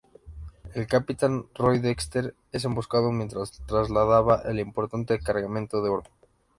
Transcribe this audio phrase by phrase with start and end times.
[0.73, 6.09] El capitán Roy Dexter es emboscado mientras trasladaba el importante cargamento de oro.